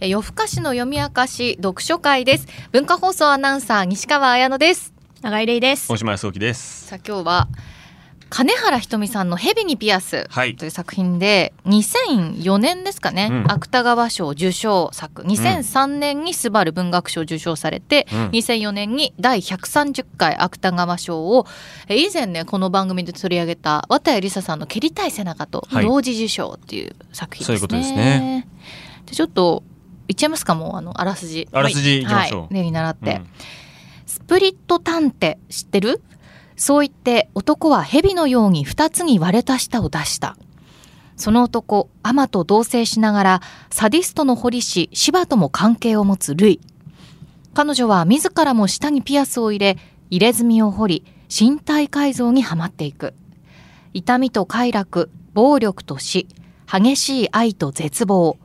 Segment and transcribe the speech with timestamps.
[0.00, 2.46] え夜更かしの読み明かし読書会です。
[2.70, 4.92] 文化放送アナウンサー西川彩乃です。
[5.22, 5.90] 長井玲です。
[5.90, 6.86] 大島康之です。
[6.86, 7.48] さあ今日は
[8.30, 10.54] 金原ひとみさんの蛇にピアスはい。
[10.54, 13.50] という作品で2004年ですかね、うん。
[13.50, 15.22] 芥川賞受賞作。
[15.22, 18.28] 2003年にスバル文学賞受賞されて、うん。
[18.28, 21.44] 2004年に第130回芥川賞を
[21.88, 25.84] え以前ねこの番組で取り上げた綿谷りささんの「蹴りたい背中」とはい。
[25.84, 27.46] 同時受賞っていう作品ですね。
[27.46, 28.46] そういうことですね。
[29.06, 29.64] でちょっと
[30.08, 31.48] 言っちゃいますかもうあのあらすじ。
[31.52, 33.26] あらすじいきましょうはい、例に習って、うん
[34.06, 36.02] スプリット探偵知ってる？
[36.56, 40.36] そう言って男は蛇のように二つに割れた舌を出した。
[41.16, 46.60] その男、アマと同棲しながら、サディストの堀師、芝とも関係を持つルイ。
[47.54, 49.76] 彼女は自らも舌にピアスを入れ、
[50.10, 53.12] 入れ墨を掘り、身体改造にはまっていく。
[53.92, 56.28] 痛みと快楽、暴力と死、
[56.70, 58.38] 激しい愛と絶望。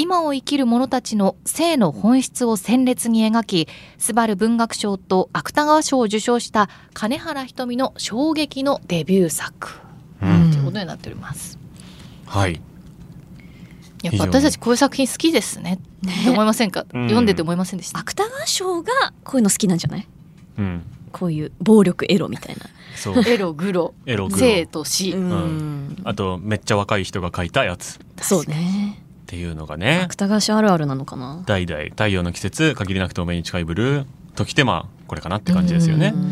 [0.00, 9.80] 今を生きる者たちの性の本質を鮮烈に描き、スバル文学賞と芥川賞を受賞した金原ひとみの衝撃のデビュー作。
[10.22, 10.52] うん。
[10.52, 11.58] ということになっております。
[12.26, 12.60] はい。
[14.04, 15.80] やっぱ私たちこういう作品好きですね。
[16.06, 17.08] って思いませんか、うん。
[17.08, 17.98] 読んでて思いませんでした？
[17.98, 18.92] 芥川賞が
[19.24, 20.06] こういうの好きなんじゃない？
[20.58, 20.82] うん。
[21.10, 22.66] こういう暴力エロみたいな。
[22.94, 23.24] そう。
[23.28, 23.94] エログロ。
[24.06, 24.38] エログロ。
[24.38, 25.96] 生と死、ん。
[26.04, 27.96] あとめっちゃ若い人が書いたやつ。
[27.96, 30.00] っそうねていうのがね。
[30.04, 31.42] 芥川賞あるあるなのかな？
[31.46, 36.14] 代々太陽の季節限りなく透明に近いブルーときてまあこれかなって感じですよね。
[36.14, 36.18] う。
[36.18, 36.22] ん。
[36.22, 36.24] う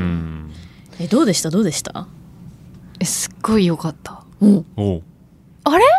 [0.00, 0.52] ん。
[0.98, 1.50] えどうでした？
[1.50, 2.08] どうでした？
[2.98, 4.24] えすっごい良かった。
[4.40, 4.64] お。
[4.76, 4.96] お。
[4.96, 5.02] う
[5.64, 5.84] あれ？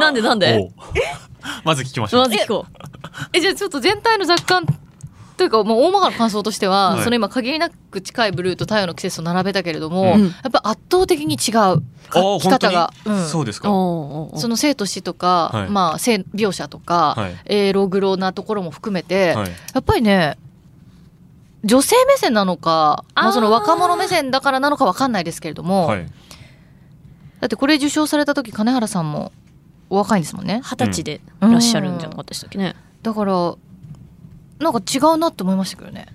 [0.00, 0.58] なんでなんで？
[0.58, 0.66] お。
[0.66, 0.70] う
[1.64, 2.20] まず聞きましょう。
[2.22, 2.66] まず聞こ
[3.32, 4.64] えじゃあちょっと全体の雑感
[5.42, 7.02] というかもう大まかな感想としては、はい。
[7.02, 10.26] その今限りなく近いブルーと太陽の季節と並べたけれども、うん。
[10.26, 13.24] やっぱ圧倒的に違うあ書き方が、うん。
[13.24, 13.66] うそうですか。
[13.66, 15.68] その生と死とか、はい。
[15.68, 17.34] まあ性描写とか、はい。
[17.46, 19.50] エログロなところも含めて、はい。
[19.74, 20.38] やっぱりね
[21.64, 26.06] 女性目線なのかまあ、その若者目線だからなのかわかんないですけれども、はい。
[27.40, 29.32] だってこれ受賞された時金原さんも
[29.90, 30.60] お若いんですもんね。
[30.62, 32.76] 二十歳でいらっしゃるんじゃなかったでしたっけね。
[33.02, 33.56] だから
[34.62, 36.06] なんか違うなって思いましたけどね。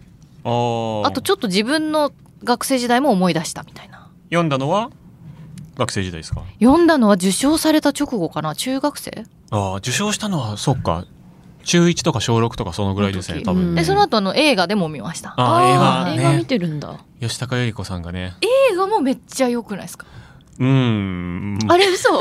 [0.44, 1.08] あー。
[1.08, 2.12] あとちょっと自分の
[2.44, 4.10] 学生時代も思い出したみたいな。
[4.30, 4.90] 読んだのは？
[5.76, 6.42] 学生時代ですか？
[6.60, 8.56] 読んだのは受賞された直後かな？
[8.56, 9.26] 中学生？
[9.52, 11.06] ああ受賞したのはそっか。
[11.64, 15.34] 中1とか小6とかそのぐらいですね多分でその後あの映画でも見ました。
[15.38, 16.22] あー映画ね。
[16.22, 16.98] 映画見てるんだ。
[17.20, 18.36] 吉高由里子さんがね。
[18.72, 20.06] 映画もめっちゃ良くないですか？
[20.60, 21.60] うーん。
[21.68, 22.10] あれ嘘。
[22.10, 22.20] いや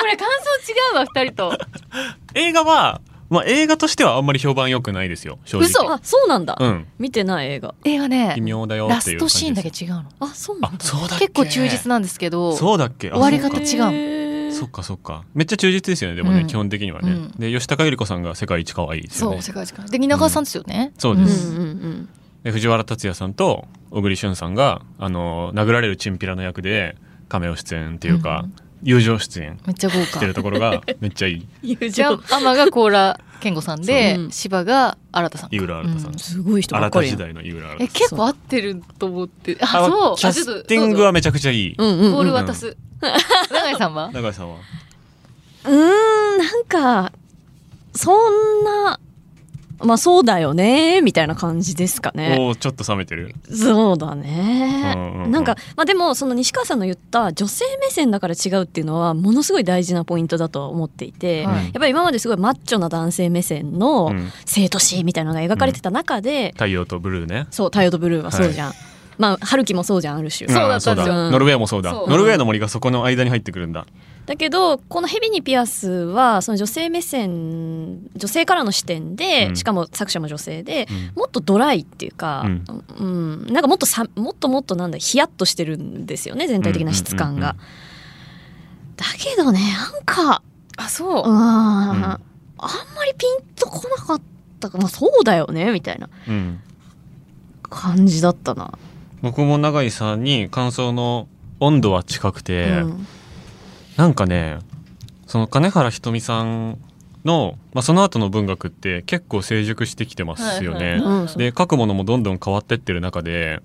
[0.00, 0.28] これ感
[0.62, 1.56] 想違うわ二人と。
[2.34, 5.68] 映画は、まあ、映画としてはあんまり評判良くないですよ正直。
[5.68, 5.92] 嘘。
[5.92, 6.56] あそうなんだ。
[6.58, 6.86] うん。
[6.98, 7.74] 見てない映画。
[7.84, 8.34] 映画ね。
[8.36, 10.04] 微妙だよラっていうストシーンだけけ違うの。
[10.20, 10.78] あそうなんだ。
[10.80, 11.26] あそうだっけ？
[11.26, 12.56] 結構忠実なんですけど。
[12.56, 13.10] そうだっけ？
[13.10, 15.24] あ終わり方そっか違うそっかそっか。
[15.34, 16.46] めっちゃ忠実ですよねでもね、うん。
[16.46, 17.30] 基本的にはね、うん。
[17.32, 19.36] で吉高由里子さんが世界一可愛いですよね。
[19.36, 21.50] そう世界一かで蜷川さんですよね、そうです。
[21.50, 22.08] うんうんうん。
[22.44, 26.96] で藤原竜也さんと小栗旬さんがあの殴られるチンピラの役で
[27.28, 30.06] カメオ出演っていうか、うん友情出演めっちゃ豪華。
[30.06, 31.76] してるところがめっちゃいい。
[31.76, 35.50] 友じゃ情あ天が高良健吾さんで芝が新田さん。
[35.50, 36.12] か井浦新さん。
[36.12, 36.18] うん。
[36.18, 37.16] すごい人ばっ新かりやん。
[37.16, 39.56] 田時代の井浦新え結構合ってると思って。
[39.60, 40.16] ああそう。
[40.16, 42.76] キャスティングはめちゃくちゃいい、うんうボール渡す。
[43.00, 44.10] 永井さんは？
[44.12, 44.56] 永井さんは？
[45.64, 47.12] うーんなんか
[47.94, 49.00] そんな
[49.80, 52.36] まあそうだよねみたいな感じですかね。
[52.38, 53.34] おーちょっと冷めてる。
[53.50, 55.30] そうだね、うんうんうん。
[55.30, 61.64] なんかまあでもその西川さんの言った女性目線だから違うっていうのはものすごい大事なポイントだとは思っていて、はい。
[61.64, 64.30] やっぱり今まですごいマッチョな男性目線のうん。
[64.44, 67.46] 生と死みたいなのが描かれてた中で、太陽とブルーね。
[67.50, 68.72] そう「太陽とブルー」はそうじゃん、
[69.18, 71.90] まあ春樹もそうじゃんある種、そうだったんですよあノルウェーもそうだ。
[71.90, 72.10] そう。
[72.10, 73.86] ノルウェーの森がそこの間に入ってくるんだ
[74.26, 79.56] だけどこの「ヘビにピアス」はその女性目線女性からの視点で、うん。
[79.56, 81.20] しかも作者も女性で、うん。
[81.20, 82.64] もっとドライっていうか、うん。
[82.98, 83.52] うん。
[83.52, 87.56] なんかもっとさもっともっとなんだヒヤッとしてるんですよね全体的な質感が。
[88.96, 89.60] だけどね
[89.94, 90.42] なんか
[90.76, 91.28] あそう。
[91.28, 91.36] うん。
[91.36, 92.20] あん
[92.96, 94.20] まりピンとこなかっ
[94.58, 96.60] たかまあそうだよねみたいなうん。
[97.62, 98.72] 感じだったな。
[99.22, 101.28] 僕も永井さんに感想の
[101.60, 103.06] 温度は近くて、うん
[103.96, 104.58] なんかね
[105.26, 106.78] その金原ひとみさん
[107.26, 110.92] の、まあ、その後の文学って結構成熟してきてますよね。
[110.92, 111.36] はいはいうん。
[111.36, 113.60] で書くものもどんどん変わってってる中で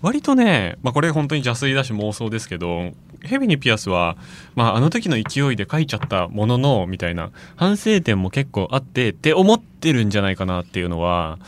[0.00, 2.92] 割とね、まあ、これ本当に邪推だし妄想ですけど
[3.22, 4.16] 「ヘビにピアスは」
[4.56, 11.38] まあ、あの時の勢いで書いちゃったもののみたいな反省点も結構あってって思ってるんじゃないかなっていうのは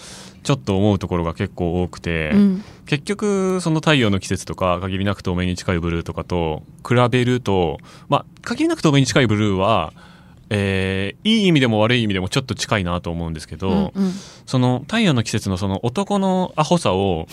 [0.42, 7.78] ちょっと思うところが結構多くて、うん結局その太陽の季節とか限りなく透明に近いブルーとかと比べると
[8.08, 9.92] まあ限りなく透明に近いブルーは
[10.50, 14.12] えーいい意味でも悪い意味でもちょっと近いなと思うんですけど、うんうん。
[14.46, 17.26] その太陽の季節のその男のアホさを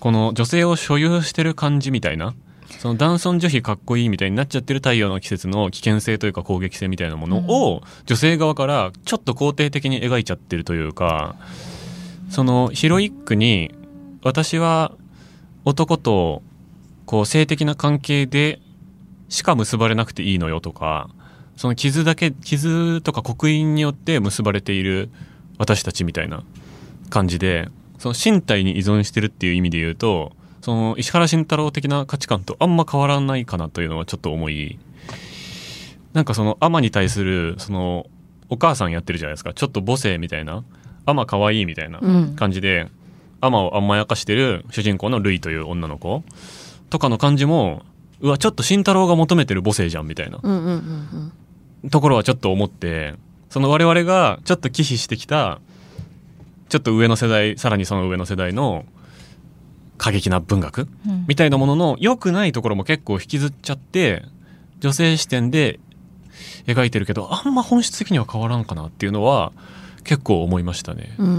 [0.00, 2.34] この女性を所有してる感じみたいな
[2.78, 11.36] その男尊女卑かっこいいみたいになっちゃってる太陽の季節の危険性というか攻撃性みたいなものを女性側からちょっと肯定的に描いちゃってるというか
[12.30, 13.74] そのヒロイックに
[14.24, 14.92] 私は
[15.64, 16.42] 男と
[17.06, 18.60] こう性的な関係で
[19.28, 21.08] しか結ばれなくていいのよとか
[21.56, 25.10] その傷だけ傷とか刻印によって結ばれている
[25.58, 26.42] 私たちみたいな
[27.10, 27.68] 感じで
[27.98, 34.78] その身体に依存してるっていう意味で言うとその石原慎太郎的な価値観とあんま変わらないかなというのはちょっと思い
[36.14, 38.06] なんかそのアマに対するその
[38.48, 39.52] お母さんやってるじゃないですか。
[39.52, 40.64] ちょっと母性みたいな
[41.06, 42.36] アマ可愛いみたいなうん。
[42.36, 42.88] 感じで、
[43.44, 46.22] アマを甘やかしてる主人公のルイという女の子。
[46.90, 47.82] とかの感じも
[48.20, 50.38] うわちょっと慎太郎が求めてる母性じゃんみたいな。
[51.90, 53.14] ところはちょっと思って
[53.50, 55.60] その我々がちょっと忌避してきた
[56.68, 58.86] ちょっと上の世代さらにその上の世代の
[59.98, 61.24] 過激な文学うん。
[61.28, 64.22] みたいなものの良くないところも結構引きずっちゃって
[64.80, 65.78] 女性視点で
[66.66, 69.52] 描いてるけどあんま本質的には変わらんかなっていうのは
[70.04, 71.14] 結構思いましたね。
[71.18, 71.34] うんうん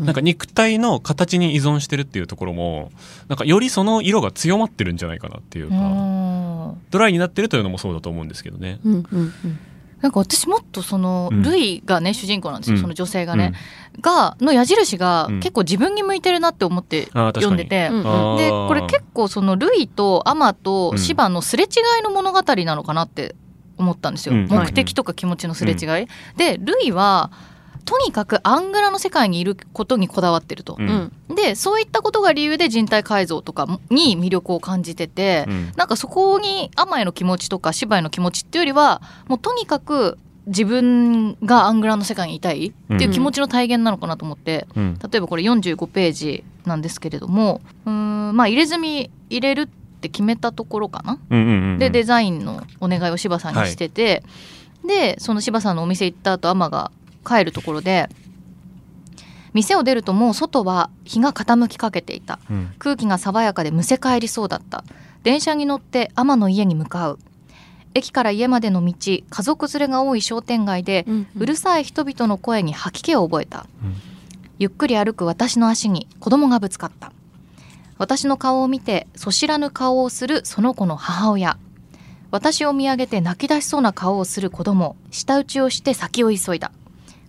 [0.00, 0.06] うん。
[0.06, 2.90] なんか肉体の形に依存してるっていうところも
[3.28, 8.80] なんかよりその色が強まってるんじゃないかなっていううかんドライになってるというのもそうだと思うんですけどね。
[8.84, 9.58] うんうんうん。
[10.00, 11.42] なんか私もっとその、うん。
[11.42, 12.82] ルイがね主人公なんですよ、うん。
[12.82, 13.54] その女性がね、
[14.00, 15.40] がの矢印がうん。
[15.40, 18.36] 結構自分に向いてるなって思って読んでて、うんあー。
[18.38, 20.98] でこれ結構そのルイとアマとうん。
[20.98, 21.66] シバのすれ違
[22.00, 23.34] いの物語なのかなって
[23.76, 24.48] 思ったんですよ、うん。
[24.48, 26.06] 目的とか気持ちのすれ違い。
[26.36, 27.30] でルイは
[27.88, 30.76] とにかくアングラの世界にいることにこだわってると。
[30.78, 31.10] うん。
[31.30, 31.34] うん。
[31.34, 35.72] でそういったことが理由で人体改造とかに魅力を感じてて、うん。
[35.74, 44.98] なんかそこにアマへの気持ちとかシバへの気持ちっていうよりはもうとにかく自分がアングラの世界にいたいっていう気持ちの体現なのかなと思って、うん。
[45.10, 49.66] 例えばこれ45ページなんですけれどもうーんまあ入れ墨入れるっ
[50.00, 54.22] て決めたところかな、うんうんうんでデザインのお願いを柴さんにしてて、
[54.86, 56.92] でその柴さんのお店行った後アマが
[57.26, 58.08] 帰るところで
[59.54, 62.38] 店を出るともう外は日が傾きかけていた。
[62.50, 62.74] うん。
[62.78, 64.84] 空気が爽やかでむせ返りそうだった。
[65.22, 67.18] 電車に乗って天の家に向かう。
[67.94, 73.94] 駅から家までの道家族連れが多い商店街でうんうるさい人々の声に吐き気を覚えた、うん。
[74.58, 77.12] ゆっくり歩く私の足に子供がぶつかった。
[77.96, 81.58] 私の顔を見てそしらぬ顔をするその子の母親。
[82.30, 84.96] 私を見上げて泣き出しそうな顔をする子供。
[85.10, 86.70] 舌打ちをして先を急いだ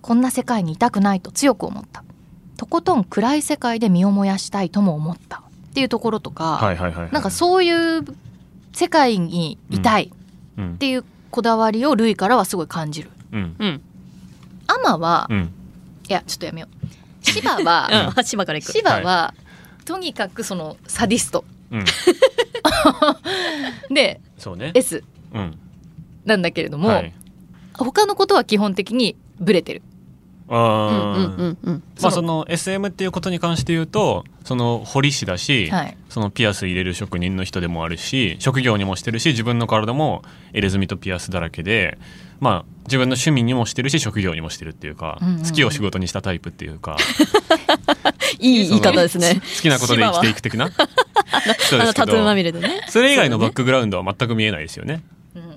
[0.02, 2.04] こんな世界にいたくないと強く思った。
[2.58, 5.44] とことん暗い世界で身を燃やしたいとも思った。
[5.70, 7.12] っていうところとか、はいはいはいはい。
[7.12, 8.04] なんかそういう
[8.74, 10.06] 世界にいたい。
[10.06, 10.10] っ
[10.58, 10.78] うん。
[10.78, 13.12] ていうこだわりをルイからはすごい感じる。
[13.32, 13.56] うん。
[13.60, 13.82] うん。
[14.68, 15.54] アマは、いうん。
[16.08, 17.26] やちょっとやめよう。
[17.26, 18.24] シバは、 うん。
[18.24, 18.72] 芝から行く。
[18.72, 19.34] シバは、
[19.86, 21.46] とにかくそのサディスト。
[21.72, 21.86] うん。
[23.94, 24.72] でそうね。
[24.74, 25.04] S
[25.34, 25.58] うん。
[26.26, 27.14] なんだけれども、はい。
[27.74, 29.82] 他のことは基本的にブレてる。
[30.50, 31.58] うんうんああうん。
[31.64, 31.84] うん。
[32.02, 35.98] まあその SM っていうことに関して言うとその彫り師だし、はい。
[36.10, 40.24] そのピアス入れる職人の人でもあるし職業にもしてるし自分の体も
[40.54, 42.00] 入れ墨とピアスだらけで
[42.40, 45.44] まあ自分の趣味にもしてるし職業にもしてるっていうか、うんうんうん。
[45.44, 46.98] 好きを仕事にしたタイプっていうか。
[48.40, 49.36] いい言い方ですね。
[49.36, 50.70] 好きなことで生きていく的な？
[50.70, 50.82] 人
[51.36, 52.82] あですけのタトゥーまどみれでね。
[52.88, 55.04] それ以外のバックグラウンドは全く見えないですよね。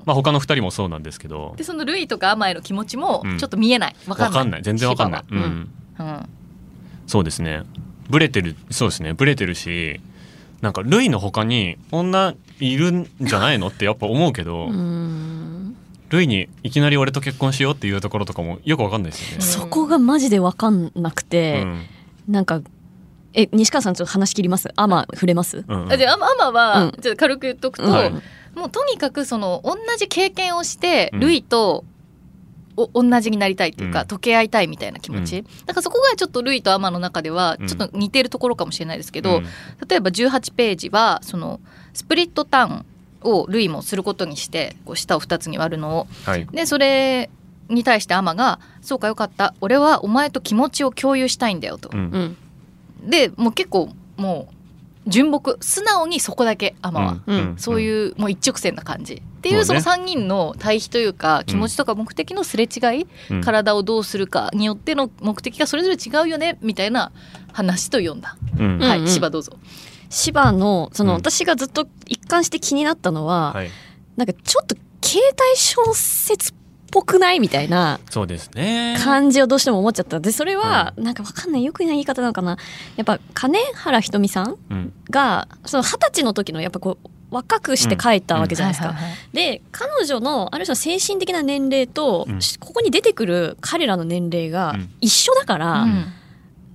[0.02, 1.54] うんまあ他の二人もそうなんですけど。
[1.56, 3.38] でそのルイとかアマへの気持ちもうん。
[3.38, 3.96] ちょっと見えない。
[4.06, 4.38] わかんない。
[4.38, 4.62] わかんない。
[4.62, 5.24] 全然わかんない。
[5.30, 5.70] うん。
[5.98, 6.28] うん。
[7.06, 7.62] そうですね。
[8.10, 9.12] ブレてるそうですね。
[9.12, 10.00] ブレてるし
[10.60, 15.76] なんかルイの他に女いるんじゃないのってやっぱ思うけど、うん。
[16.10, 19.44] ルイにいきなり俺と結婚しようっていうところとかもよくわかんないですよね。
[19.44, 21.80] そこがマジで分かんなくて、うん。
[22.28, 22.60] なんか
[23.34, 24.68] え西川さんちょっと話切ります？
[24.76, 25.64] アマ触れます？
[25.66, 26.90] うんあじゃあアマは、うん。
[27.00, 28.12] ちょっと軽く言っとくと、うんはい
[28.54, 31.20] もうとにかくその同じ経験をして、うん。
[31.20, 31.84] ルイと
[32.76, 34.06] お同じになりたいっていうか、うん。
[34.06, 37.66] 溶け合いたいみたいな気持ち、うだからそこがちょっとルイとアマの中ではうん。
[37.66, 39.44] ちょっと似ているところかもしれないですけど、うん。
[39.88, 41.60] 例えば18ページはその
[41.92, 42.86] スプリットターン
[43.22, 46.06] をルイもすることにしてこう舌を2つに割るのを。
[46.24, 46.46] はい。
[46.46, 47.30] でそれ
[47.68, 49.54] に対してアマが「そうかよかった。
[49.60, 51.90] 俺はお前と気持ちを共有したいんだよ」と。
[53.02, 54.54] でもう結構もう
[55.06, 57.20] 純朴素直にそこだけアマは。
[57.26, 57.54] うん。
[57.58, 59.14] そうういうもう一直線な感じ。
[59.14, 67.10] っていうその3人の対比というか気持ちとか目的のすれ違い、ん、体をどうするかによっての目的がそれぞれ違うよねみたいな
[67.52, 68.74] 話と読んだ、うん。
[68.74, 69.52] うんはい芝どうぞ。
[70.10, 71.18] 芝のその、うん。
[71.18, 73.70] 私がずっと一貫して気になったのは、はい。
[74.16, 76.54] なんかちょっと携帯小説っ
[76.92, 77.40] ぽくない？
[77.40, 77.98] みたいな。
[78.10, 78.96] そうですね。
[79.02, 80.20] 感じをどうしても思っちゃった。
[80.20, 81.64] でそれはなんかわかんない。
[81.64, 82.58] よくない言い方なのかな。
[82.96, 84.92] やっぱ金原ひとみさんうん。
[85.10, 88.94] がその二十歳の時のやっぱこう若くして書いたわけじゃないですか。
[89.32, 92.38] で彼女のある種の精神的な年齢と、うん。
[92.60, 94.90] ここに出てくる彼らの年齢がうん。
[95.00, 96.04] 一緒だから、うん。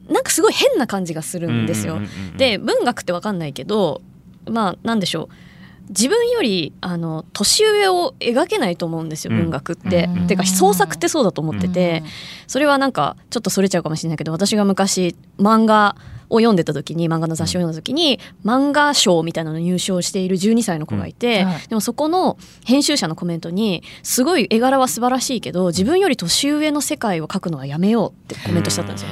[0.10, 2.00] なんかすごい変な感じがするんですよ。
[2.38, 4.02] で文学ってわかんないけど
[4.50, 5.47] まあなんでしょう
[5.90, 9.42] 自分よりあの年上を描けないと思うんですよ、うん。
[9.44, 10.10] 文学って。
[10.14, 10.28] うん。
[10.28, 12.04] てか創作ってそうだと思ってて、
[12.48, 15.96] それはなんかちょっとそれちゃうかもしれないけど私が昔漫画
[16.30, 21.48] を読んでた時に漫画の雑誌を読んだ時に、漫画賞みたいなの入賞している12歳の子がいて、うん。
[21.48, 21.68] はい。
[21.68, 29.10] でもそこの編集者のコメントにすごい絵柄は素晴らしいけど自分より年上の世界を描くのはやめようってコメントしちゃったんですよ。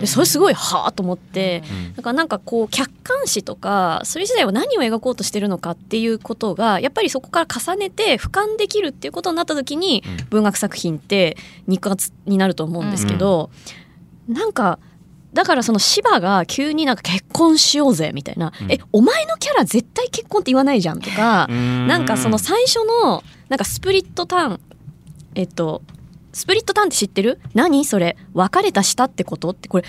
[0.00, 1.94] でそれすごいはあと思って、うん。
[1.94, 10.28] だからなんかこう客観視とかそれ自体は何を描こうとしてるのかっていうことがやっぱりそこから重ねて俯瞰できるっていうことになった時にうん。
[10.28, 13.50] 文学作品って肉厚になると思うんですけど、
[14.28, 14.78] なんか
[15.32, 18.72] だからその芝が急になんか結婚しようぜみたいな、うん。
[18.72, 24.60] えお前のキャラ絶対結婚って言わないじゃんとか、なんかその最初のなんかスプリットターン
[25.34, 25.82] えっと
[26.32, 27.40] スプリットターンって知ってる？
[27.54, 28.16] 何それ？
[28.32, 29.84] 別れたしたってことってこれ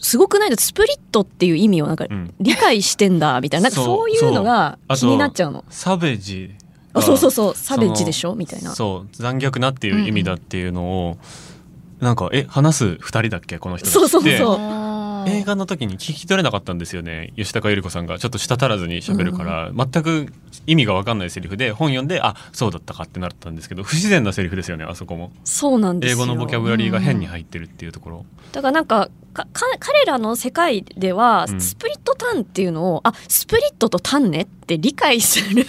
[0.00, 0.56] すごくない？
[0.56, 2.34] スプリットっていう意味をなんかうん。
[2.40, 5.64] 理解してんだみたいななんかそういうのが気になっちゃうの。
[5.68, 6.54] サベージ
[6.94, 8.34] あそうそうそうサベッジでしょ？
[8.34, 8.74] みたいな。
[8.74, 11.18] そう残虐なっていう意味だっていうのを、
[12.00, 13.58] なんかえ話す二人だっけ？
[13.58, 14.88] この人たちそうそうそう。
[15.28, 17.32] 映画の時に聞き取れなかったんですよね。
[17.36, 18.18] 吉高由里子さんが。
[18.18, 20.32] ちょっと舌足らずに喋るから、全く
[20.66, 25.32] 意味が分かんないセリフで本読んであそうだったかってなったんですけど不自然なセリフですよねあそこも。
[25.44, 26.16] そうなんですよ。
[26.16, 31.60] 英語のボキャブラリーが変に入ってるっていうところ、だからなんかかか彼らの世界ではうん。
[31.60, 35.66] スプリットターンっていうのを、あスプリットとタンねって理解する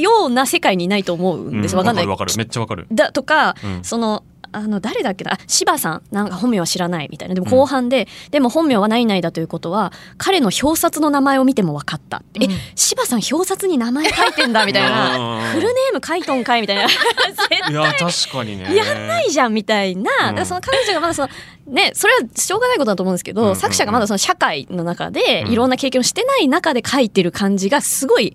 [0.00, 1.62] ような世界にいないと思うんうん。
[1.62, 1.76] です。
[1.76, 2.06] わ、かんない。
[2.06, 2.38] わかるわかる。
[2.38, 3.84] めっちゃわかる、だとか、うん。
[3.84, 4.24] その
[4.54, 5.34] あの誰だっけな？
[5.34, 6.02] あ柴さん。
[6.10, 7.34] なんか本名は知らないみたいな。
[7.34, 12.52] でも後半で、でも本名は何々だということは彼の表札の名前を見ても分かった、えうん。
[12.74, 15.18] 柴さん表札に名前書いてんだみたいな。
[15.18, 16.86] なフルネーム書いとんかいみたいな。
[16.88, 18.74] 絶いや確かにね。
[18.74, 21.28] やんないじゃんみたいな、だからその彼女がまだその
[21.66, 23.60] ねそれはしょうがないことだと思うんですけど、うんうんうん。
[23.60, 25.52] 作者がまだその社会の中でうん。
[25.52, 28.34] いろんな経験をしてない中で書いてる感じがすごい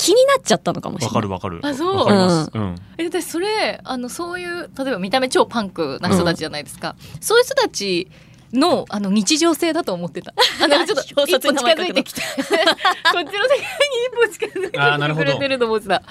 [0.00, 1.20] 気になっちゃったのかもしれわない。
[1.20, 1.60] かるわかる。
[1.62, 2.58] あそう。
[2.58, 2.76] うん。
[2.98, 8.08] え私それあのそういう例えば見た目超パンクな人たちじゃないですか、そういう人たち
[8.52, 10.34] のあの日常性だと思ってた。
[10.62, 12.78] あのちょっと 一歩近づいてきて、 こっちの世界
[13.20, 13.64] に
[14.06, 16.02] 一歩近づいてくれてると思ってた。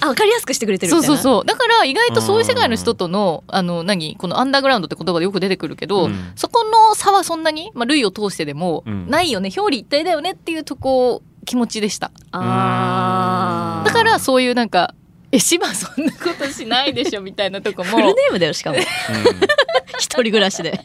[0.00, 1.22] あ分かりやすくしてくれてるそうみたいな。
[1.22, 1.44] そうそう。
[1.44, 4.16] だから意外とそういう世界の人とのあの何？
[4.16, 6.32] このアンダーグラウンドって言葉でよく出てくるけど、うん。
[6.36, 7.70] そこの差はそんなに？
[7.74, 9.08] まあ類を通してでもうん。
[9.08, 9.50] ないよね。
[9.56, 12.10] 表裏一体だよねっていうとこ気持ちでした。
[12.32, 14.94] あーだからそういうなんか。
[15.30, 17.90] え、芝そんなことしないでしょみたいなとこも。
[17.96, 18.82] フルネームだよしかもうん
[20.00, 20.80] 一人暮らしで。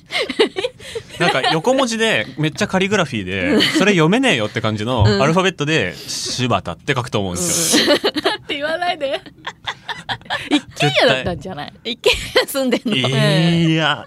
[1.20, 7.96] なんか横文字でめっちゃカリグラフィーでそれ読めねえよって感じのうんアルファベットで「柴田」って書くと思うんですよ。
[7.96, 8.00] っ
[8.46, 9.22] て言わないで。
[10.50, 11.74] 一軒家だったんじゃない？
[11.91, 12.96] 一軒家住んでんの。
[12.98, 14.05] いや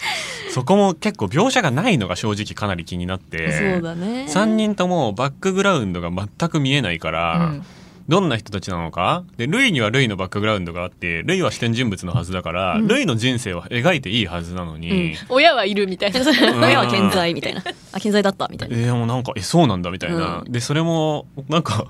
[0.50, 4.26] そこも結構描写がないのが正直かなり気になってそうだね。
[4.28, 7.64] 3人ともバックグラウンドが全く見えないから、うん
[8.08, 16.20] どんな人たちなのかでルイにはルイのバックグラウンドがあってルイは視点人物のはずだから、うんルイの人生を描いていいはずなのに、親はいるみたいな。
[16.22, 17.62] 親は健在みたいな。
[17.92, 18.76] あ健在だったみたいな。
[18.78, 21.86] えー、もうなんかえそうなんだみたいな、うでそれもなんか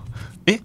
[0.46, 0.58] え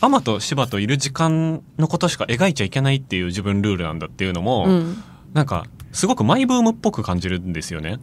[0.00, 5.04] アマとシバといる時間のことしか描いちゃいけないっていう自分ルールなんだっていうのも、うん。
[5.34, 7.98] なんかすごくマイブームっぽく感じるんですよね。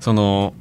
[0.00, 0.52] その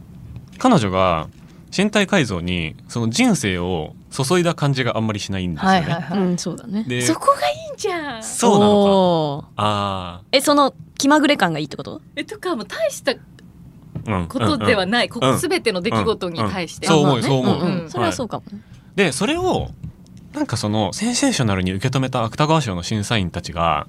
[0.59, 1.27] 彼女が
[1.75, 5.77] 身体改造にその人生を注いだ感じがあんまりしないんですよね。
[5.79, 6.19] はいはいはい。
[6.19, 6.83] うんそうだね。
[6.87, 8.23] でそこがいいんじゃん。
[8.23, 8.89] そうなのか。
[8.89, 9.49] のか。
[9.57, 12.01] あえその気まぐれ感がいいってこと？
[12.15, 13.15] えとかもう大したあ、
[14.05, 16.87] うん、ことではうんない、ここすべての出来事に対して。
[16.87, 18.61] うんそう思うそう思うんんそれはそうかもね。
[18.95, 19.69] でそれを
[20.33, 23.87] なんかそのセンセーショナルに受け止めた芥川賞の審査員たちが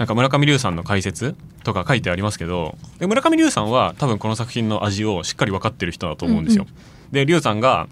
[0.00, 6.66] なんか村上龍さんの解説とか書いてありますけどで村上龍さんは多分この作品の味をしっかり分かってる人だと思うんですよ。
[7.12, 7.86] で龍さんが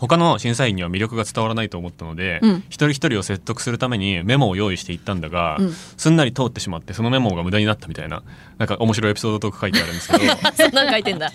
[0.00, 2.56] 他の審査員には魅力が伝わらないと思ったので、うん。
[2.70, 5.72] 一人一人を説得するためにメモを用意していったんだが、うん。
[5.72, 8.22] すんなり通ってしまってそのメモが無駄になったみたいな
[8.56, 10.34] なんか面白いエピソードトーク書いてあるんですけど。
[10.56, 11.30] そんなん書いてんだ。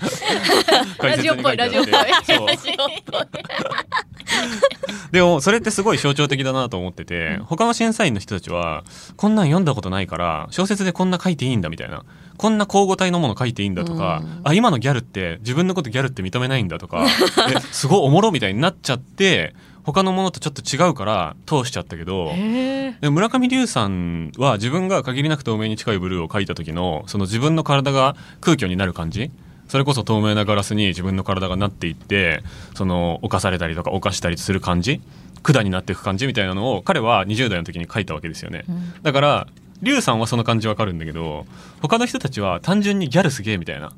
[0.99, 1.93] ラジオっぽいラジオっぽい
[5.11, 8.83] でもそれってすごい象徴的だなと思ってて、他の審査員の人たちは
[9.15, 12.03] こんなん読んだことないから小説でこんな書いていいんだみたいな。
[12.37, 14.41] こんな交互体のもの書いていいんだとか、うん。
[14.43, 17.05] あ今のギャルって自分のことギャルって認めないんだとか
[17.55, 22.33] えすごいおもろみたいになっちゃって他のものとちょっと違うから通しちゃったけど
[23.01, 29.31] 村上龍さんは自分が限りなく透明に近いブルーを描いた時のその自分の体が空虚になる感じ
[29.67, 32.43] それこそ透明なガラスに自分の体がなっていって
[32.75, 35.01] その犯されたりとか犯したりする感じ
[35.41, 38.63] 管になっていく感じみたいなのを彼は20代の時に描いたわけですよね、
[39.03, 39.47] だから
[39.81, 41.45] 龍さんはその感じわかるんだけど
[41.81, 43.91] 他の人たちは単純にギャルすげえみたいな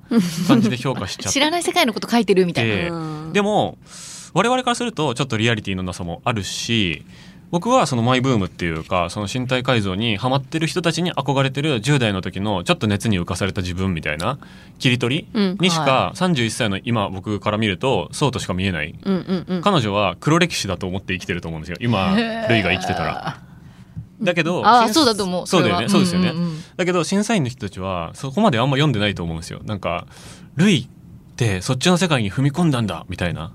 [0.47, 2.95] 感じで評価しちゃっ 知らない世界のこと書いてるみたいな、てう
[3.29, 3.77] んでも
[4.33, 7.05] 我々からするとちょっとリアリティのなさもあるし
[7.49, 14.37] 僕はそのマイブームっていうかその身体改造にハマってる人たちに憧れてる10代の時のちょっと熱に浮かされた自分みたいな
[14.79, 18.93] 切り取りうんにしか31歳の今僕から見るとそうとしか見えない。
[19.63, 22.15] 彼女は黒歴史だと思って生きてると思うんですよ今
[22.49, 23.41] ルイが生きてたら。
[24.21, 25.47] だけどあそうだと思う。
[25.47, 26.61] そうだよねそうですよね、んんん。
[26.75, 29.61] だけど審査員の人たちはそこまであんま読んでないと思うんですよ。
[29.63, 30.05] なんか
[30.55, 33.51] ルイってそっちの世界に踏み込んだんだみたいな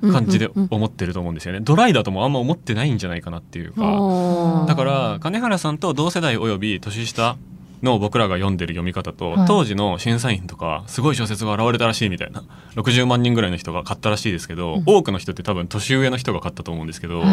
[0.00, 4.64] 感じで思ってると思うんですよね、ドライだともあんま思ってないんじゃないかなっていうか。
[4.66, 7.36] だから金原さんと同世代および年下
[7.82, 9.46] の僕らが読んでる読み方と、はい。
[9.46, 12.44] 当時の審査員とかすごい小説が現れたらしいみたいな
[12.76, 14.82] 60万人ぐらいの人が買ったらしいですけど、うん。
[14.86, 17.26] 多くの人って多分年上の人が買ったと思うんですけど、はい。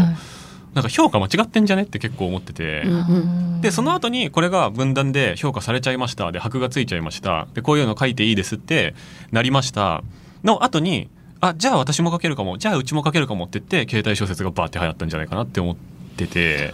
[0.74, 3.62] なんか評価間違ってんじゃねって結構思ってて、うんうん。
[3.62, 6.32] でその後にこれが分断で評価されちゃいました。
[6.32, 7.48] で箔がついちゃいました。
[7.54, 8.94] でこういうの書いていいですって
[9.32, 10.04] なりました。
[10.44, 11.10] の後に
[11.42, 12.58] あじゃあ私も書けるかも。
[12.58, 15.76] じゃあうちも書けるかもって言って携帯小説がバーって流行ったんじゃないかなって思っ
[16.16, 16.74] てて。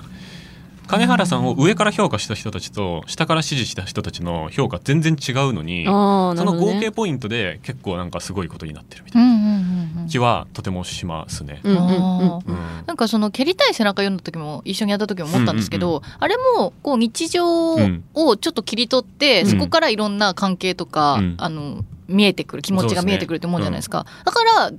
[0.86, 10.08] 金原さんを上から評価した人たちと下から支持した人たちの評価全然違うのにあーその合計ポイントで結構なんかすごいことになってるみたいうんうんうんうなん。
[10.10, 11.62] 気はとてもしますね。
[11.64, 11.90] うんうんうん。
[11.90, 19.50] あーうんなんかその蹴りたい背中読んだ時も一緒にやった時も思ったんですけど、あれもこう日常をちょっと切り取って、うん。
[19.50, 21.36] そこからいろんな関係とか、うん。
[21.38, 24.06] あの見えてくる気持ちが見えてくるって思うじゃないですか。
[24.24, 24.72] だから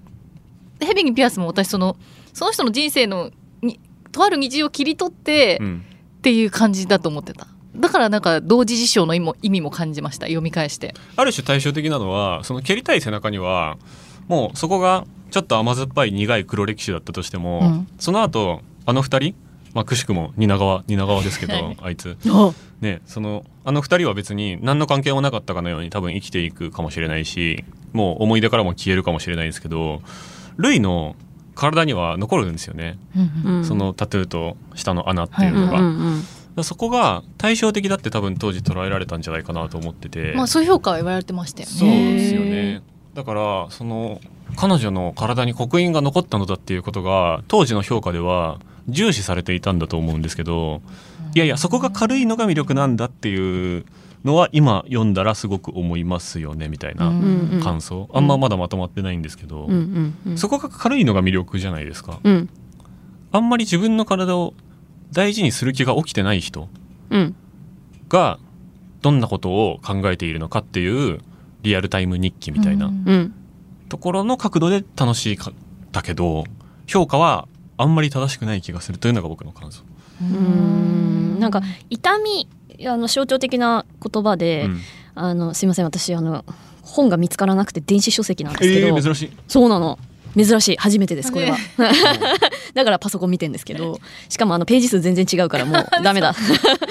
[0.86, 1.96] ヘビにピアスも私その
[2.32, 3.30] その人の人生の
[3.62, 3.80] に
[4.12, 5.84] とある日常を切り取ってうん。
[6.18, 7.46] っていう感じだと思ってた。
[7.76, 10.24] だからなんか同時事象の意味も意味も感じました。
[10.24, 10.94] 読み返して。
[11.16, 13.76] ある種対照的なのはその蹴りたい背中には
[14.26, 17.88] もうそこがちょっと甘酸っぱい苦い黒歴史だったとしても、うん。
[17.98, 19.34] その後あの二人
[19.74, 21.76] まあくしくも蜷川蜷川ですけど、はい。
[21.82, 22.16] あいつ。
[22.30, 22.52] あ
[22.84, 30.02] ねそのあの二人は別に何の関係もなかったかのように多分生きていくかもしれないしもう思い出からも消えるかもしれないですけど
[30.56, 31.16] ルイの
[31.54, 32.98] 体には残るんですよね、
[33.44, 36.20] うんそのタトゥーと下の穴っていうの
[36.56, 41.72] が、そこが対照的だって多分当時捉えられたんじゃないかなと思ってて、まあそういう評価は言われてましたよね。
[41.72, 42.82] そうですよね。
[43.14, 44.20] だからその
[44.56, 50.82] 彼女の体に刻印が残ったのだっていうことが当時の評価では重視されていたんだと思うんですけど
[51.34, 53.84] いやいやそこが軽いのが魅力なんだっていう
[54.24, 57.12] のは今読んだらすごく思いますよねみたいな
[57.62, 58.08] 感想。
[58.12, 59.68] あんままだまとまってないんですけど、
[60.36, 62.20] そこが軽いのが魅力じゃないですか。
[62.24, 62.48] うん。
[63.32, 64.54] あんまり自分の体を
[65.12, 66.68] 大事にする気が起きてない人
[67.10, 67.36] うん。
[68.08, 68.38] が
[69.02, 71.20] どんなことを考えているのかっていう
[71.62, 72.90] リアルタイム日記みたいな
[73.88, 75.54] ところの角度で楽しかっ
[75.92, 76.44] たけど
[76.86, 79.82] 評価はあんまり正しくない気がするというのが僕の感想。
[80.22, 82.48] うーんなんか痛み
[82.86, 84.80] あの象徴的な言葉で、うん。
[85.14, 86.44] あのすいません私あの
[86.82, 89.32] 本が見つからなくて電子書籍なんですけど、えー、珍しい。
[89.48, 89.98] そうなの
[90.36, 90.76] 珍しい。
[90.76, 91.62] 初めてですこれは、ね。
[92.74, 96.34] だからパソコン見てんですけどしかもあのページ数全然違うからもう ダメだ。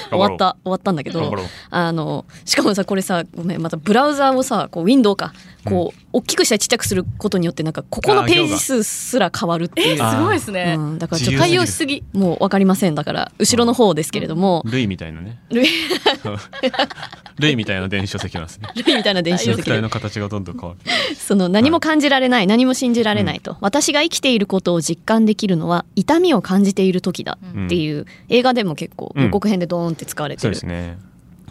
[0.09, 1.33] 終わった終わったんだけど。
[1.69, 5.33] あのしかもさこれさごめんまたブラウザーをさこうウィンドウか
[5.65, 12.03] こう、大きくしたりちっちゃくすることによってなんかここのページ数すら変わるっていう、すごいですね、うん、だからちょっと対応しすぎ。
[12.13, 12.95] もう分かりません。
[12.95, 15.39] だから後ろの方ですけれども、ルイみたいなね。
[15.49, 15.67] ルイ
[17.39, 18.69] ルイみたいな電子書籍なんですね。
[18.85, 19.69] ルイみたいな電子書籍。
[19.81, 21.15] の形がどんどん変わる。
[21.15, 29.23] その何も感じられない、何も信じられないと、私が生きていることを実感できるのは痛みを感じている時だっていう、映画でも結構うん。
[29.23, 30.55] 予告編でドーンって使われてる。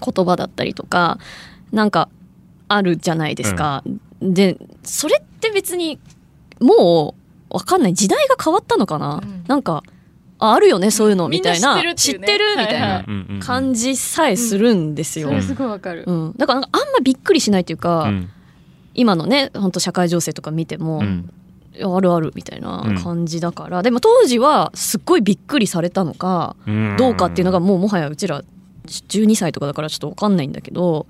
[0.04, 1.18] 言葉だったりとか
[1.70, 2.08] なんか
[2.66, 3.84] あるじゃないですか。
[4.20, 6.00] でそれって別に
[6.60, 7.14] も
[7.50, 7.94] う分かんない。
[7.94, 9.44] 時代が変わったのかな、うん。
[9.46, 9.84] なんか
[10.40, 11.80] ああるよねそういうのみたいな。
[11.94, 13.04] 知ってるみたいな
[13.40, 15.28] 感じさえするんですよ。
[15.28, 18.28] それすごいわかる、うん、だからなんかあんまびっくりしないというか、うん。
[18.94, 21.32] 今のね本当社会情勢とか見ても、うん
[21.80, 26.96] あるあるみたいな感じだから、でも当時はすっごいびっくりされたのかうん。
[26.98, 28.42] どうかっていうのがもうもはやうちら
[28.86, 31.06] 12歳とかだからちょっと分かんないんだけど。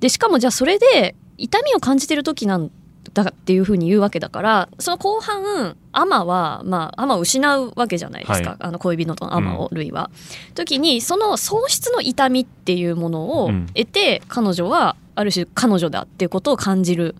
[0.00, 2.70] でしかもじゃあそれで痛みを感じてる時なん
[3.12, 8.58] だっていうふうに言うわけだからその後半アマはまあアマを失うわけじゃないですか、はい。
[8.60, 10.10] あの恋人のアマを、ルイは。
[10.54, 13.66] 時にその喪失の痛みっていうものをうん。
[13.74, 17.16] 得て、彼女はある種彼女だっていうことを感じる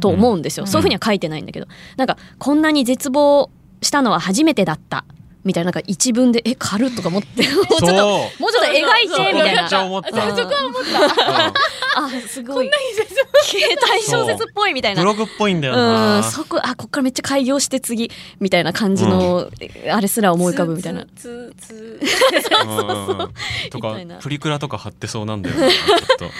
[0.00, 0.68] と思うんですよ、うん。
[0.68, 1.66] そういうふうには書いてないんだけど。
[1.96, 3.50] なんかこんなに絶望
[3.82, 5.04] したのは初めてだった
[5.44, 8.42] みたいななんか一文でえ軽っとか思って もうちょっとそう。
[8.42, 9.84] もうちょっと描いてみたいな。
[9.84, 10.10] 思った。
[10.10, 12.00] そこは思った。
[12.00, 12.70] あすごい。
[13.44, 15.00] 携帯小説っぽいみたいな。
[15.00, 16.18] ブログっぽいんだような。
[16.18, 18.10] んそこあこっからめっちゃ開業して次
[18.40, 19.48] みたいな感じの、
[19.90, 21.06] あれすら思い浮かぶみたいな。
[21.16, 22.68] つつつうん。
[22.76, 23.34] うんうん
[23.70, 25.68] とかプリクラとか貼ってそうなんだよな。
[25.70, 26.30] ちょっと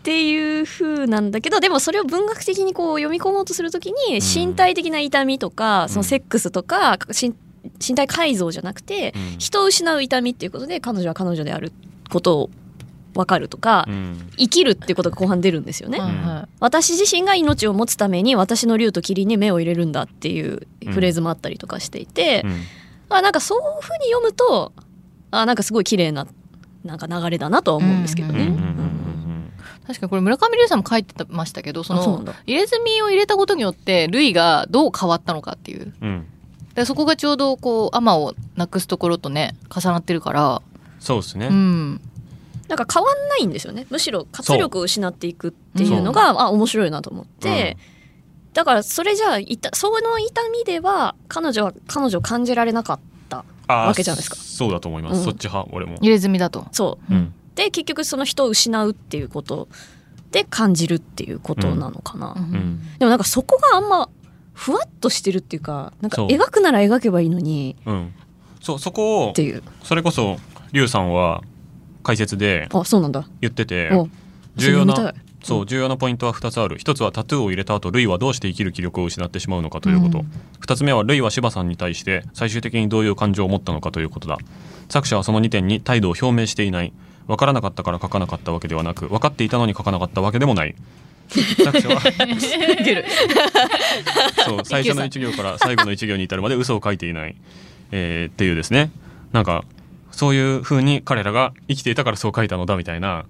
[0.00, 7.34] っていう風なんだけどでもそれを文学的にこう読み込もうとするときに身体的な痛みとか、そのセックスとか身
[7.78, 9.38] 身体改造じゃなくて、うん。
[9.38, 11.72] 人を失う痛みっていうことで彼女は彼女である
[12.10, 12.50] ことを
[13.14, 14.30] 分かるとか、うん。
[14.38, 15.98] 生きるっていうことが後半出るんですよね。
[16.00, 16.14] はい。
[16.14, 22.60] は私自身が命を持つために私の竜と霧に目を入れるんだっていうフレーズもあったりとかしていて、うん。
[23.10, 24.72] あなんかそういうふうに読むと
[25.30, 26.26] あなんかすごい綺麗な
[26.84, 28.44] なんか流れだなとは思うんですけどね。
[28.44, 28.89] うんうんうんうんい
[29.86, 35.92] 確かにこれ村上龍さんも書いてましたけどその入れ墨を入れたことによって類がどう変わったのかっていう。
[36.00, 36.08] うん。
[36.08, 36.26] うん
[36.74, 40.62] でそこがちょうどこうアマをなくすところとね重なってるから。
[40.98, 41.48] そうですね。
[41.48, 42.00] うん。
[42.68, 43.86] なんか変わんないんですよね。
[43.90, 47.76] むしろ活力を失っていくっていうのがあ面白いなと思って、
[48.54, 54.36] だからそれじゃあいたその痛みでは彼女は彼女を感じられなかったわけじゃないですか。
[54.36, 55.18] そうだと思います。
[55.18, 55.24] うん。
[55.24, 55.96] そっち派俺も。
[56.00, 56.66] 入れ墨だと。
[56.70, 57.14] そう。
[57.14, 59.68] うんで結局その人を失うっていうこと
[60.30, 62.80] で感じるっていうことなのかな、うん。
[62.98, 64.08] でもなんかそこがあんま
[64.54, 68.14] ふわっとしてるっていうかなんか描くなら描けばいいのにうん。
[68.62, 69.62] そうそこをっていう。
[69.82, 70.38] それこそ
[70.72, 71.42] 龍さんは
[72.02, 73.28] 解説であそうなんだ。
[73.42, 74.08] 言っててお
[74.56, 76.78] 重要なそう重要なポイントは2つある。
[76.78, 80.32] 1つはタトゥーを入れた後ルイはどうして生きる気力を失ってしまうのかということ、うん。
[80.60, 84.38] 2つ目はルイは柴さんに対して最終的にどういう感情を持ったのかということだ。
[84.88, 86.92] 作者はその2点に態度を表明していない
[87.30, 90.74] 分からなかったから書かなかったわけではなく分かっていたのに書かなかったわけでもない。
[91.30, 92.00] 作者は。
[94.44, 97.36] そう最初の1行から最後の1行に至るまで嘘を書いていない、
[97.92, 98.90] えーっていうですね。
[99.30, 99.62] なんか
[100.10, 103.26] そういう風に彼らが生きていたからそう書いたのだみたいな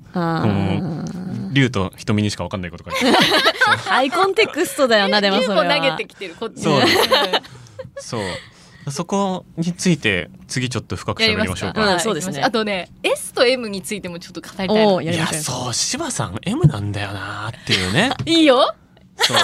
[1.52, 3.16] 竜と瞳にしか分かんないこと書いてある。
[3.84, 5.76] ハイコンテクストだよなでもそれは。
[5.76, 6.80] 投げてきてるこっちそう。
[8.00, 8.22] そう
[8.90, 12.00] そこについて次ちょっと深く喋りましょうか。
[12.00, 12.42] そうですね。
[12.42, 15.42] あとね S と M についてもちょっと語りたいないやおーやりましょう。
[15.42, 18.10] そう柴さん M なんだよなっていうね。
[18.26, 18.74] いいよ。
[19.16, 19.36] そう。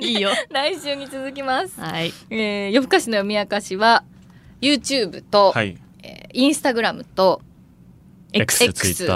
[0.00, 0.30] いいよ。
[0.50, 2.12] 来週に続きます、はい。
[2.30, 4.04] えー、夜更かしの読み明かしは
[4.60, 5.76] YouTube と、はい。
[6.02, 7.42] えー、Instagram と
[8.32, 9.06] X X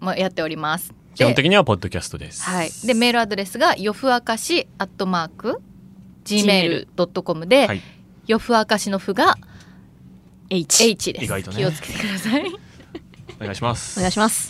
[0.00, 0.94] もやっております。
[1.14, 2.42] 基本で的にはポッドキャストです。
[2.42, 5.60] はい、でメールアドレスがよふあかしアットマーク
[6.24, 7.82] gmail.com で、はい
[8.30, 9.36] よふあかしのふが
[10.50, 11.24] H H です。
[11.24, 11.56] 意外とね。
[11.58, 12.44] 気をつけてください。
[13.40, 13.98] お願いします。
[13.98, 14.48] お願いします